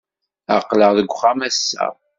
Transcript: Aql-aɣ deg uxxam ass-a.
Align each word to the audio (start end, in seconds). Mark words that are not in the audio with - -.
Aql-aɣ 0.57 0.91
deg 0.97 1.07
uxxam 1.11 1.39
ass-a. 1.47 1.87